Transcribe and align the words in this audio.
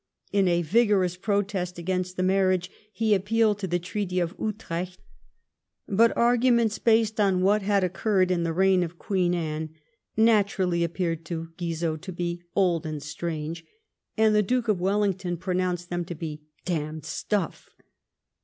In 0.31 0.47
a 0.47 0.63
vigorous 0.63 1.15
protest 1.15 1.77
against 1.77 2.17
the 2.17 2.23
marriage 2.23 2.71
he 2.91 3.13
appealed 3.13 3.59
to 3.59 3.67
the 3.67 3.77
treaty 3.77 4.17
of 4.19 4.33
Utrecht, 4.39 4.97
but 5.87 6.17
arguments 6.17 6.79
based 6.79 7.19
on 7.19 7.43
;what 7.43 7.61
had 7.61 7.83
occurred 7.83 8.31
in 8.31 8.41
the 8.41 8.51
reign 8.51 8.81
of 8.81 8.97
Queen 8.97 9.35
Anne 9.35 9.69
naturally 10.17 10.83
appeared 10.83 11.23
to 11.25 11.51
Guizot 11.55 12.01
to 12.01 12.11
be" 12.11 12.41
old 12.55 12.83
and 12.83 13.03
strange," 13.03 13.63
and 14.17 14.33
the 14.33 14.41
Duke 14.41 14.67
of 14.67 14.81
Wellington 14.81 15.37
pronounced 15.37 15.91
them 15.91 16.03
to 16.05 16.15
be 16.15 16.41
*' 16.55 16.65
damned 16.65 17.05
stuff.'' 17.05 17.69